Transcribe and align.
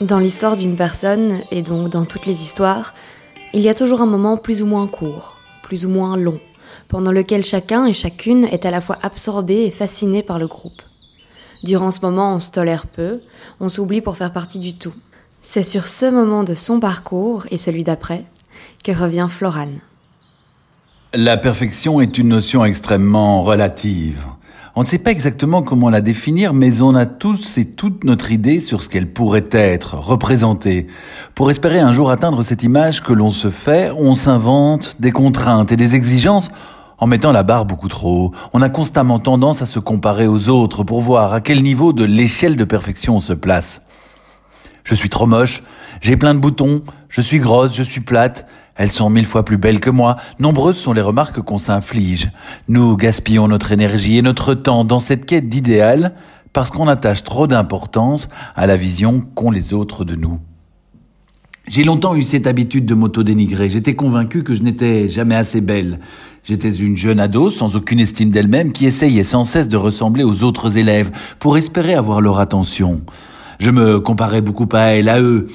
Dans 0.00 0.18
l'histoire 0.18 0.56
d'une 0.56 0.76
personne, 0.76 1.38
et 1.50 1.62
donc 1.62 1.88
dans 1.88 2.04
toutes 2.04 2.26
les 2.26 2.42
histoires, 2.42 2.92
il 3.54 3.62
y 3.62 3.70
a 3.70 3.74
toujours 3.74 4.02
un 4.02 4.06
moment 4.06 4.36
plus 4.36 4.62
ou 4.62 4.66
moins 4.66 4.86
court, 4.86 5.36
plus 5.62 5.86
ou 5.86 5.88
moins 5.88 6.18
long, 6.18 6.40
pendant 6.88 7.10
lequel 7.10 7.42
chacun 7.42 7.86
et 7.86 7.94
chacune 7.94 8.44
est 8.44 8.66
à 8.66 8.70
la 8.70 8.82
fois 8.82 8.98
absorbé 9.02 9.64
et 9.64 9.70
fasciné 9.70 10.22
par 10.22 10.38
le 10.38 10.46
groupe. 10.46 10.82
Durant 11.62 11.90
ce 11.90 12.00
moment, 12.00 12.34
on 12.34 12.40
se 12.40 12.50
tolère 12.50 12.86
peu, 12.86 13.20
on 13.60 13.70
s'oublie 13.70 14.02
pour 14.02 14.18
faire 14.18 14.32
partie 14.32 14.58
du 14.58 14.76
tout. 14.76 14.92
C'est 15.40 15.62
sur 15.62 15.86
ce 15.86 16.10
moment 16.10 16.44
de 16.44 16.54
son 16.54 16.80
parcours 16.80 17.46
et 17.50 17.56
celui 17.56 17.82
d'après 17.82 18.26
que 18.84 18.92
revient 18.92 19.28
Florane. 19.30 19.78
La 21.14 21.38
perfection 21.38 22.02
est 22.02 22.18
une 22.18 22.28
notion 22.28 22.62
extrêmement 22.64 23.42
relative. 23.42 24.22
On 24.76 24.82
ne 24.82 24.88
sait 24.88 24.98
pas 24.98 25.12
exactement 25.12 25.62
comment 25.62 25.88
la 25.88 26.00
définir, 26.00 26.52
mais 26.52 26.82
on 26.82 26.96
a 26.96 27.06
tous 27.06 27.58
et 27.58 27.64
toute 27.64 28.02
notre 28.02 28.32
idée 28.32 28.58
sur 28.58 28.82
ce 28.82 28.88
qu'elle 28.88 29.12
pourrait 29.12 29.48
être, 29.52 29.94
représenter. 29.94 30.88
Pour 31.36 31.48
espérer 31.52 31.78
un 31.78 31.92
jour 31.92 32.10
atteindre 32.10 32.42
cette 32.42 32.64
image 32.64 33.00
que 33.00 33.12
l'on 33.12 33.30
se 33.30 33.50
fait, 33.50 33.92
on 33.96 34.16
s'invente 34.16 34.96
des 34.98 35.12
contraintes 35.12 35.70
et 35.70 35.76
des 35.76 35.94
exigences 35.94 36.50
en 36.98 37.06
mettant 37.06 37.30
la 37.30 37.44
barre 37.44 37.66
beaucoup 37.66 37.86
trop 37.86 38.24
haut. 38.24 38.32
On 38.52 38.62
a 38.62 38.68
constamment 38.68 39.20
tendance 39.20 39.62
à 39.62 39.66
se 39.66 39.78
comparer 39.78 40.26
aux 40.26 40.48
autres 40.48 40.82
pour 40.82 41.00
voir 41.00 41.32
à 41.34 41.40
quel 41.40 41.62
niveau 41.62 41.92
de 41.92 42.02
l'échelle 42.02 42.56
de 42.56 42.64
perfection 42.64 43.18
on 43.18 43.20
se 43.20 43.32
place. 43.32 43.80
Je 44.82 44.96
suis 44.96 45.08
trop 45.08 45.26
moche, 45.26 45.62
j'ai 46.00 46.16
plein 46.16 46.34
de 46.34 46.40
boutons, 46.40 46.80
je 47.08 47.20
suis 47.20 47.38
grosse, 47.38 47.76
je 47.76 47.84
suis 47.84 48.00
plate, 48.00 48.44
elles 48.76 48.90
sont 48.90 49.10
mille 49.10 49.26
fois 49.26 49.44
plus 49.44 49.56
belles 49.56 49.80
que 49.80 49.90
moi. 49.90 50.16
Nombreuses 50.38 50.76
sont 50.76 50.92
les 50.92 51.00
remarques 51.00 51.40
qu'on 51.40 51.58
s'inflige. 51.58 52.30
Nous 52.68 52.96
gaspillons 52.96 53.48
notre 53.48 53.72
énergie 53.72 54.18
et 54.18 54.22
notre 54.22 54.54
temps 54.54 54.84
dans 54.84 55.00
cette 55.00 55.26
quête 55.26 55.48
d'idéal 55.48 56.14
parce 56.52 56.70
qu'on 56.70 56.88
attache 56.88 57.22
trop 57.24 57.46
d'importance 57.46 58.28
à 58.56 58.66
la 58.66 58.76
vision 58.76 59.20
qu'ont 59.34 59.50
les 59.50 59.74
autres 59.74 60.04
de 60.04 60.14
nous. 60.14 60.40
J'ai 61.66 61.84
longtemps 61.84 62.14
eu 62.14 62.22
cette 62.22 62.46
habitude 62.46 62.84
de 62.84 62.94
m'auto-dénigrer. 62.94 63.70
J'étais 63.70 63.94
convaincu 63.94 64.42
que 64.42 64.54
je 64.54 64.62
n'étais 64.62 65.08
jamais 65.08 65.34
assez 65.34 65.62
belle. 65.62 65.98
J'étais 66.44 66.70
une 66.70 66.96
jeune 66.96 67.20
ado 67.20 67.48
sans 67.48 67.74
aucune 67.74 68.00
estime 68.00 68.28
d'elle-même 68.28 68.72
qui 68.72 68.84
essayait 68.84 69.24
sans 69.24 69.44
cesse 69.44 69.68
de 69.68 69.78
ressembler 69.78 70.24
aux 70.24 70.44
autres 70.44 70.76
élèves 70.76 71.10
pour 71.38 71.56
espérer 71.56 71.94
avoir 71.94 72.20
leur 72.20 72.38
attention. 72.38 73.00
Je 73.60 73.70
me 73.70 73.98
comparais 73.98 74.42
beaucoup 74.42 74.68
à 74.72 74.94
elle, 74.94 75.08
à 75.08 75.20
eux 75.22 75.46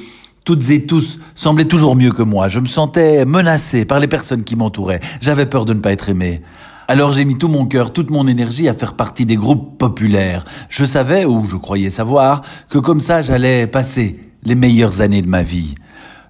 toutes 0.50 0.72
et 0.72 0.88
tous 0.88 1.19
semblaient 1.36 1.66
toujours 1.66 1.95
mieux 1.95 2.11
que 2.11 2.23
moi. 2.23 2.47
Je 2.47 2.59
me 2.59 2.66
sentais 2.66 3.23
menacé 3.23 3.86
par 3.86 4.00
les 4.00 4.08
personnes 4.08 4.44
qui 4.44 4.55
m'entouraient. 4.55 5.00
J'avais 5.22 5.45
peur 5.45 5.64
de 5.64 5.75
ne 5.75 5.80
pas 5.80 5.92
être 5.92 6.09
aimé. 6.09 6.42
Alors 6.88 7.14
j'ai 7.14 7.23
mis 7.23 7.38
tout 7.38 7.50
mon 7.50 7.67
cœur, 7.67 7.94
toute 7.94 8.09
mon 8.09 8.25
énergie 8.25 8.67
à 8.67 8.73
faire 8.73 8.95
partie 8.95 9.27
des 9.27 9.36
groupes 9.36 9.77
populaires. 9.77 10.45
Je 10.67 10.86
savais, 10.86 11.23
ou 11.23 11.47
je 11.47 11.55
croyais 11.55 11.92
savoir, 11.92 12.42
que 12.67 12.80
comme 12.80 13.00
ça 13.00 13.22
j'allais 13.22 13.67
passer 13.67 14.20
les 14.42 14.55
meilleures 14.55 15.02
années 15.02 15.22
de 15.22 15.30
ma 15.30 15.44
vie. 15.44 15.75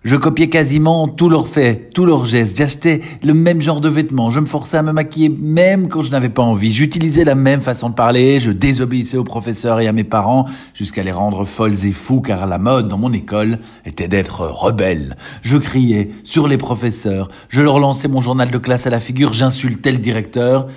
Je 0.05 0.15
copiais 0.15 0.47
quasiment 0.47 1.09
tous 1.09 1.27
leurs 1.27 1.49
faits, 1.49 1.93
tous 1.93 2.05
leurs 2.05 2.23
gestes. 2.23 2.55
J'achetais 2.55 3.01
le 3.21 3.33
même 3.33 3.61
genre 3.61 3.81
de 3.81 3.89
vêtements. 3.89 4.29
Je 4.29 4.39
me 4.39 4.45
forçais 4.45 4.77
à 4.77 4.81
me 4.81 4.93
maquiller 4.93 5.27
même 5.27 5.89
quand 5.89 6.03
je 6.03 6.11
n'avais 6.11 6.29
pas 6.29 6.41
envie. 6.41 6.71
J'utilisais 6.71 7.25
la 7.25 7.35
même 7.35 7.59
façon 7.59 7.89
de 7.89 7.95
parler. 7.95 8.39
Je 8.39 8.51
désobéissais 8.51 9.17
aux 9.17 9.25
professeurs 9.25 9.81
et 9.81 9.89
à 9.89 9.91
mes 9.91 10.05
parents 10.05 10.45
jusqu'à 10.73 11.03
les 11.03 11.11
rendre 11.11 11.43
folles 11.43 11.85
et 11.85 11.91
fous 11.91 12.21
car 12.21 12.47
la 12.47 12.57
mode 12.57 12.87
dans 12.87 12.97
mon 12.97 13.11
école 13.11 13.59
était 13.85 14.07
d'être 14.07 14.47
rebelle. 14.47 15.17
Je 15.41 15.57
criais 15.57 16.11
sur 16.23 16.47
les 16.47 16.57
professeurs. 16.57 17.29
Je 17.49 17.61
leur 17.61 17.77
lançais 17.77 18.07
mon 18.07 18.21
journal 18.21 18.51
de 18.51 18.57
classe 18.57 18.87
à 18.87 18.91
la 18.91 19.01
figure. 19.01 19.33
J'insultais 19.33 19.91
le 19.91 19.97
directeur. 19.97 20.67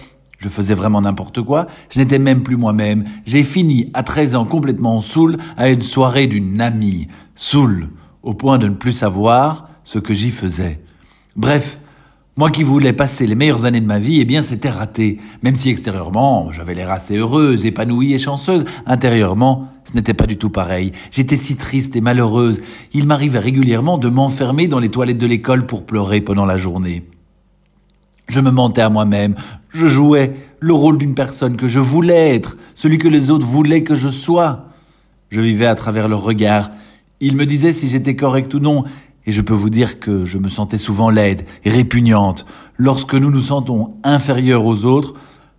Je 0.41 0.49
faisais 0.49 0.75
vraiment 0.75 1.01
n'importe 1.01 1.43
quoi. 1.43 1.69
Je 1.91 2.01
n'étais 2.01 2.19
même 2.19 2.43
plus 2.43 2.57
moi-même. 2.57 3.05
J'ai 3.25 3.45
fini 3.45 3.89
à 3.95 4.03
13 4.03 4.35
ans 4.35 4.47
complètement 4.47 5.01
saoul 5.01 5.39
à 5.57 5.69
une 5.69 5.83
soirée 5.83 6.27
d'une 6.27 6.61
amie. 6.61 7.07
Saoul 7.37 7.89
au 8.23 8.35
point 8.35 8.59
de 8.59 8.69
ne 8.69 8.75
plus 8.75 8.93
savoir 8.93 9.69
ce 9.85 9.99
que 9.99 10.15
j'y 10.15 10.31
faisais. 10.31 10.81
Bref, 11.37 11.79
moi 12.37 12.51
qui 12.51 12.63
voulais 12.63 12.95
passer 12.95 13.27
les 13.27 13.35
meilleures 13.35 13.67
années 13.67 13.81
de 13.81 13.87
ma 13.87 13.99
vie, 13.99 14.21
eh 14.21 14.25
bien 14.25 14.43
c'était 14.43 14.71
raté. 14.71 15.19
Même 15.43 15.57
si 15.57 15.69
extérieurement, 15.69 16.51
j'avais 16.51 16.75
l'air 16.75 16.91
assez 16.91 17.17
heureuse, 17.17 17.67
épanouie 17.67 18.15
et 18.15 18.19
chanceuse, 18.19 18.65
intérieurement, 18.87 19.69
ce 19.85 19.95
n'était 19.95 20.15
pas 20.15 20.27
du 20.27 20.39
tout 20.39 20.49
pareil. 20.49 20.93
J'étais 21.11 21.37
si 21.37 21.57
triste 21.57 21.95
et 21.97 22.01
malheureuse. 22.01 22.63
Il 22.95 23.07
m'arrivait 23.07 23.39
régulièrement 23.39 23.99
de 23.99 24.09
m'enfermer 24.09 24.67
dans 24.67 24.79
les 24.79 24.91
toilettes 24.91 25.19
de 25.19 25.27
l'école 25.27 25.67
pour 25.67 25.85
pleurer 25.85 26.21
pendant 26.21 26.47
la 26.47 26.57
journée. 26.57 27.05
Je 28.29 28.41
me 28.41 28.51
mentais 28.51 28.81
à 28.81 28.89
moi-même. 28.89 29.35
Je 29.69 29.87
jouais 29.87 30.33
le 30.59 30.73
rôle 30.73 30.97
d'une 30.97 31.15
personne 31.15 31.57
que 31.57 31.69
je 31.69 31.81
voulais 31.81 32.35
être, 32.35 32.57
celui 32.75 32.97
que 32.97 33.09
les 33.09 33.31
autres 33.31 33.47
voulaient 33.47 33.83
que 33.83 33.95
je 33.95 34.09
sois. 34.09 34.69
Je 35.29 35.41
vivais 35.41 35.67
à 35.67 35.75
travers 35.75 36.09
leurs 36.09 36.23
regards, 36.23 36.71
il 37.23 37.37
me 37.37 37.47
disait 37.47 37.73
si 37.73 37.89
j'étais 37.89 38.17
correct 38.17 38.53
ou 38.53 38.59
non, 38.59 38.83
et 39.27 39.33
je 39.33 39.41
peux 39.41 39.55
vous 39.55 39.71
dire 39.71 40.01
que 40.01 40.25
je 40.25 40.39
me 40.39 40.49
sentais 40.49 40.77
souvent 40.77 41.09
laide 41.09 41.43
et 41.65 41.71
répugnante. 41.71 42.45
Lorsque 42.77 43.15
nous 43.15 43.31
nous 43.31 43.41
sentons 43.41 43.95
inférieurs 44.03 44.67
aux 44.67 44.85
autres, 44.85 45.15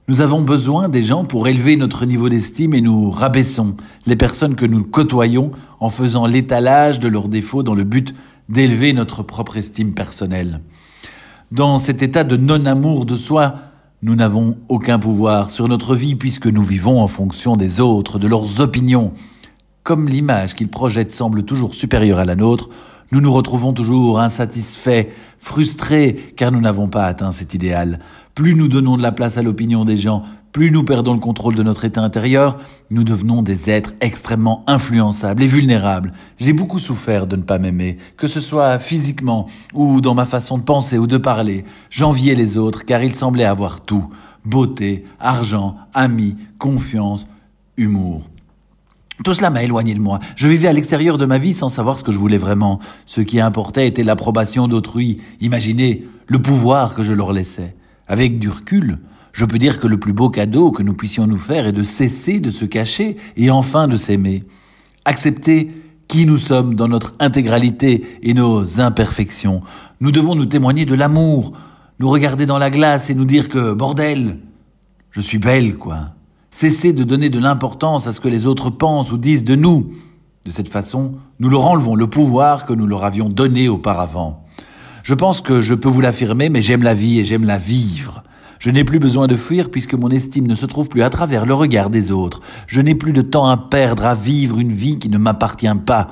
nous 0.09 0.19
avons 0.19 0.41
besoin 0.41 0.89
des 0.89 1.01
gens 1.01 1.23
pour 1.23 1.47
élever 1.47 1.77
notre 1.77 2.05
niveau 2.05 2.27
d'estime 2.27 2.73
et 2.73 2.81
nous 2.81 3.09
rabaissons 3.09 3.77
les 4.05 4.17
personnes 4.17 4.55
que 4.55 4.65
nous 4.65 4.83
côtoyons 4.83 5.51
en 5.79 5.89
faisant 5.89 6.25
l'étalage 6.25 6.99
de 6.99 7.07
leurs 7.07 7.29
défauts 7.29 7.63
dans 7.63 7.75
le 7.75 7.85
but 7.85 8.13
d'élever 8.49 8.91
notre 8.91 9.23
propre 9.23 9.55
estime 9.55 9.93
personnelle. 9.93 10.59
Dans 11.53 11.77
cet 11.77 12.01
état 12.01 12.25
de 12.25 12.35
non-amour 12.35 13.05
de 13.05 13.15
soi, 13.15 13.55
nous 14.01 14.15
n'avons 14.15 14.57
aucun 14.67 14.99
pouvoir 14.99 15.49
sur 15.49 15.69
notre 15.69 15.95
vie 15.95 16.15
puisque 16.15 16.47
nous 16.47 16.63
vivons 16.63 16.99
en 16.99 17.07
fonction 17.07 17.55
des 17.55 17.79
autres, 17.79 18.19
de 18.19 18.27
leurs 18.27 18.59
opinions, 18.59 19.13
comme 19.83 20.07
l'image 20.07 20.55
qu'ils 20.55 20.69
projettent 20.69 21.11
semble 21.11 21.43
toujours 21.43 21.75
supérieure 21.75 22.19
à 22.19 22.25
la 22.25 22.35
nôtre, 22.35 22.69
nous 23.11 23.21
nous 23.21 23.31
retrouvons 23.31 23.73
toujours 23.73 24.19
insatisfaits, 24.19 25.07
frustrés, 25.37 26.33
car 26.35 26.51
nous 26.51 26.61
n'avons 26.61 26.87
pas 26.87 27.05
atteint 27.05 27.31
cet 27.31 27.53
idéal. 27.53 27.99
Plus 28.33 28.55
nous 28.55 28.67
donnons 28.67 28.97
de 28.97 29.03
la 29.03 29.11
place 29.11 29.37
à 29.37 29.43
l'opinion 29.43 29.85
des 29.85 29.97
gens, 29.97 30.23
plus 30.51 30.71
nous 30.71 30.83
perdons 30.83 31.13
le 31.13 31.19
contrôle 31.19 31.55
de 31.55 31.63
notre 31.63 31.83
état 31.83 32.01
intérieur, 32.01 32.59
nous 32.91 33.03
devenons 33.03 33.41
des 33.41 33.69
êtres 33.69 33.93
extrêmement 34.01 34.63
influençables 34.67 35.43
et 35.43 35.47
vulnérables. 35.47 36.13
J'ai 36.37 36.53
beaucoup 36.53 36.79
souffert 36.79 37.27
de 37.27 37.35
ne 37.35 37.41
pas 37.41 37.59
m'aimer, 37.59 37.97
que 38.17 38.27
ce 38.27 38.39
soit 38.39 38.79
physiquement 38.79 39.47
ou 39.73 39.99
dans 39.99 40.13
ma 40.13 40.25
façon 40.25 40.57
de 40.57 40.63
penser 40.63 40.97
ou 40.97 41.07
de 41.07 41.17
parler. 41.17 41.65
J'enviais 41.89 42.35
les 42.35 42.57
autres 42.57 42.85
car 42.85 43.03
ils 43.03 43.15
semblaient 43.15 43.43
avoir 43.45 43.81
tout. 43.81 44.09
Beauté, 44.45 45.05
argent, 45.19 45.75
amis, 45.93 46.35
confiance, 46.57 47.25
humour. 47.77 48.29
Tout 49.23 49.33
cela 49.33 49.49
m'a 49.49 49.63
éloigné 49.63 49.93
de 49.95 49.99
moi. 49.99 50.19
Je 50.35 50.49
vivais 50.49 50.67
à 50.67 50.73
l'extérieur 50.73 51.17
de 51.17 51.25
ma 51.25 51.37
vie 51.37 51.53
sans 51.53 51.69
savoir 51.69 51.97
ce 51.97 52.03
que 52.03 52.11
je 52.11 52.19
voulais 52.19 52.37
vraiment. 52.37 52.79
Ce 53.05 53.21
qui 53.21 53.39
importait 53.39 53.87
était 53.87 54.03
l'approbation 54.03 54.67
d'autrui. 54.67 55.19
Imaginez 55.39 56.05
le 56.27 56.41
pouvoir 56.41 56.93
que 56.93 57.03
je 57.03 57.13
leur 57.13 57.31
laissais. 57.31 57.75
Avec 58.07 58.37
du 58.37 58.49
recul, 58.49 58.99
je 59.31 59.45
peux 59.45 59.59
dire 59.59 59.79
que 59.79 59.87
le 59.87 59.97
plus 59.97 60.11
beau 60.11 60.29
cadeau 60.29 60.71
que 60.71 60.83
nous 60.83 60.93
puissions 60.93 61.25
nous 61.25 61.37
faire 61.37 61.67
est 61.67 61.73
de 61.73 61.83
cesser 61.83 62.41
de 62.41 62.51
se 62.51 62.65
cacher 62.65 63.15
et 63.37 63.49
enfin 63.49 63.87
de 63.87 63.95
s'aimer. 63.95 64.43
Accepter 65.05 65.71
qui 66.09 66.25
nous 66.25 66.37
sommes 66.37 66.75
dans 66.75 66.89
notre 66.89 67.15
intégralité 67.19 68.03
et 68.23 68.33
nos 68.33 68.81
imperfections. 68.81 69.61
Nous 70.01 70.11
devons 70.11 70.35
nous 70.35 70.45
témoigner 70.47 70.85
de 70.85 70.95
l'amour, 70.95 71.53
nous 71.99 72.09
regarder 72.09 72.45
dans 72.45 72.57
la 72.57 72.69
glace 72.69 73.09
et 73.09 73.15
nous 73.15 73.25
dire 73.25 73.47
que, 73.47 73.73
bordel, 73.73 74.39
je 75.11 75.21
suis 75.21 75.37
belle, 75.37 75.77
quoi. 75.77 76.09
Cessez 76.55 76.93
de 76.93 77.03
donner 77.03 77.31
de 77.31 77.39
l'importance 77.39 78.05
à 78.05 78.13
ce 78.13 78.21
que 78.21 78.27
les 78.27 78.45
autres 78.45 78.69
pensent 78.69 79.11
ou 79.11 79.17
disent 79.17 79.43
de 79.43 79.55
nous. 79.55 79.91
De 80.45 80.51
cette 80.51 80.69
façon, 80.69 81.13
nous 81.39 81.49
leur 81.49 81.65
enlevons 81.65 81.95
le 81.95 82.05
pouvoir 82.05 82.65
que 82.65 82.73
nous 82.73 82.85
leur 82.85 83.03
avions 83.03 83.27
donné 83.27 83.67
auparavant. 83.67 84.45
Je 85.01 85.15
pense 85.15 85.41
que 85.41 85.61
je 85.61 85.73
peux 85.73 85.89
vous 85.89 85.99
l'affirmer, 85.99 86.49
mais 86.49 86.61
j'aime 86.61 86.83
la 86.83 86.93
vie 86.93 87.19
et 87.19 87.23
j'aime 87.23 87.45
la 87.45 87.57
vivre. 87.57 88.21
Je 88.59 88.69
n'ai 88.69 88.83
plus 88.83 88.99
besoin 88.99 89.25
de 89.25 89.35
fuir 89.35 89.71
puisque 89.71 89.95
mon 89.95 90.11
estime 90.11 90.45
ne 90.45 90.53
se 90.53 90.67
trouve 90.67 90.89
plus 90.89 91.01
à 91.01 91.09
travers 91.09 91.47
le 91.47 91.55
regard 91.55 91.89
des 91.89 92.11
autres. 92.11 92.41
Je 92.67 92.81
n'ai 92.81 92.93
plus 92.93 93.13
de 93.13 93.23
temps 93.23 93.47
à 93.47 93.57
perdre 93.57 94.05
à 94.05 94.13
vivre 94.13 94.59
une 94.59 94.73
vie 94.73 94.99
qui 94.99 95.09
ne 95.09 95.17
m'appartient 95.17 95.65
pas. 95.87 96.11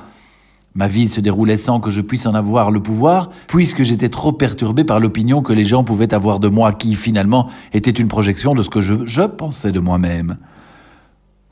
Ma 0.74 0.88
vie 0.88 1.08
se 1.08 1.20
déroulait 1.20 1.58
sans 1.58 1.80
que 1.80 1.90
je 1.90 2.00
puisse 2.00 2.24
en 2.24 2.34
avoir 2.34 2.70
le 2.70 2.80
pouvoir, 2.80 3.30
puisque 3.46 3.82
j'étais 3.82 4.08
trop 4.08 4.32
perturbé 4.32 4.84
par 4.84 5.00
l'opinion 5.00 5.42
que 5.42 5.52
les 5.52 5.64
gens 5.64 5.84
pouvaient 5.84 6.14
avoir 6.14 6.40
de 6.40 6.48
moi, 6.48 6.72
qui 6.72 6.94
finalement 6.94 7.48
était 7.74 7.90
une 7.90 8.08
projection 8.08 8.54
de 8.54 8.62
ce 8.62 8.70
que 8.70 8.80
je, 8.80 9.22
pensais 9.26 9.70
de 9.70 9.80
moi-même. 9.80 10.38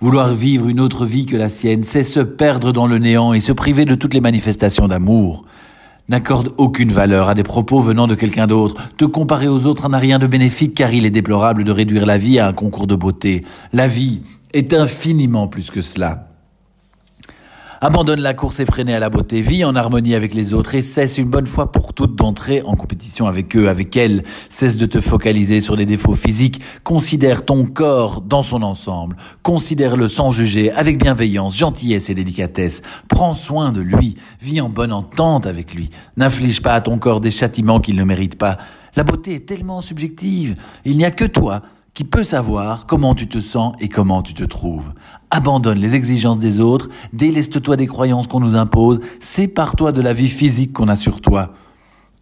Vouloir 0.00 0.32
vivre 0.32 0.68
une 0.68 0.80
autre 0.80 1.04
vie 1.04 1.26
que 1.26 1.36
la 1.36 1.50
sienne, 1.50 1.82
c'est 1.82 2.02
se 2.02 2.20
perdre 2.20 2.72
dans 2.72 2.86
le 2.86 2.96
néant 2.96 3.34
et 3.34 3.40
se 3.40 3.52
priver 3.52 3.84
de 3.84 3.94
toutes 3.94 4.14
les 4.14 4.22
manifestations 4.22 4.88
d'amour. 4.88 5.44
N'accorde 6.08 6.54
aucune 6.56 6.90
valeur 6.90 7.28
à 7.28 7.34
des 7.34 7.42
propos 7.42 7.80
venant 7.80 8.06
de 8.06 8.14
quelqu'un 8.14 8.46
d'autre. 8.46 8.82
Te 8.96 9.04
comparer 9.04 9.48
aux 9.48 9.66
autres 9.66 9.90
n'a 9.90 9.98
rien 9.98 10.18
de 10.18 10.26
bénéfique 10.26 10.74
car 10.74 10.94
il 10.94 11.04
est 11.04 11.10
déplorable 11.10 11.62
de 11.62 11.70
réduire 11.70 12.06
la 12.06 12.16
vie 12.16 12.38
à 12.38 12.48
un 12.48 12.52
concours 12.54 12.86
de 12.86 12.94
beauté. 12.94 13.44
La 13.74 13.86
vie 13.86 14.22
est 14.54 14.72
infiniment 14.72 15.46
plus 15.46 15.70
que 15.70 15.82
cela. 15.82 16.29
Abandonne 17.82 18.20
la 18.20 18.34
course 18.34 18.60
effrénée 18.60 18.94
à 18.94 18.98
la 18.98 19.08
beauté, 19.08 19.40
vis 19.40 19.64
en 19.64 19.74
harmonie 19.74 20.14
avec 20.14 20.34
les 20.34 20.52
autres 20.52 20.74
et 20.74 20.82
cesse 20.82 21.16
une 21.16 21.30
bonne 21.30 21.46
fois 21.46 21.72
pour 21.72 21.94
toutes 21.94 22.14
d'entrer 22.14 22.60
en 22.60 22.76
compétition 22.76 23.26
avec 23.26 23.56
eux, 23.56 23.70
avec 23.70 23.96
elles. 23.96 24.22
Cesse 24.50 24.76
de 24.76 24.84
te 24.84 25.00
focaliser 25.00 25.62
sur 25.62 25.76
les 25.76 25.86
défauts 25.86 26.12
physiques, 26.12 26.60
considère 26.84 27.42
ton 27.42 27.64
corps 27.64 28.20
dans 28.20 28.42
son 28.42 28.62
ensemble, 28.62 29.16
considère-le 29.42 30.08
sans 30.08 30.30
juger, 30.30 30.70
avec 30.72 31.02
bienveillance, 31.02 31.56
gentillesse 31.56 32.10
et 32.10 32.14
délicatesse. 32.14 32.82
Prends 33.08 33.34
soin 33.34 33.72
de 33.72 33.80
lui, 33.80 34.16
vis 34.42 34.60
en 34.60 34.68
bonne 34.68 34.92
entente 34.92 35.46
avec 35.46 35.72
lui. 35.72 35.88
N'inflige 36.18 36.60
pas 36.60 36.74
à 36.74 36.82
ton 36.82 36.98
corps 36.98 37.22
des 37.22 37.30
châtiments 37.30 37.80
qu'il 37.80 37.96
ne 37.96 38.04
mérite 38.04 38.36
pas. 38.36 38.58
La 38.94 39.04
beauté 39.04 39.36
est 39.36 39.46
tellement 39.46 39.80
subjective, 39.80 40.54
il 40.84 40.98
n'y 40.98 41.06
a 41.06 41.10
que 41.10 41.24
toi 41.24 41.62
qui 41.94 42.04
peut 42.04 42.24
savoir 42.24 42.86
comment 42.86 43.14
tu 43.14 43.28
te 43.28 43.40
sens 43.40 43.74
et 43.80 43.88
comment 43.88 44.22
tu 44.22 44.34
te 44.34 44.44
trouves. 44.44 44.92
Abandonne 45.30 45.78
les 45.78 45.94
exigences 45.94 46.38
des 46.38 46.60
autres, 46.60 46.88
déleste-toi 47.12 47.76
des 47.76 47.86
croyances 47.86 48.26
qu'on 48.26 48.40
nous 48.40 48.56
impose, 48.56 49.00
sépare-toi 49.20 49.92
de 49.92 50.00
la 50.00 50.12
vie 50.12 50.28
physique 50.28 50.72
qu'on 50.72 50.88
a 50.88 50.96
sur 50.96 51.20
toi. 51.20 51.54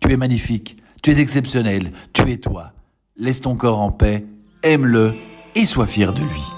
Tu 0.01 0.13
es 0.13 0.17
magnifique, 0.17 0.77
tu 1.03 1.11
es 1.11 1.21
exceptionnel, 1.21 1.93
tu 2.13 2.31
es 2.31 2.39
toi. 2.39 2.73
Laisse 3.17 3.41
ton 3.41 3.57
corps 3.57 3.81
en 3.81 3.91
paix, 3.91 4.27
aime-le 4.63 5.15
et 5.55 5.65
sois 5.65 5.87
fier 5.87 6.13
de 6.13 6.21
lui. 6.21 6.58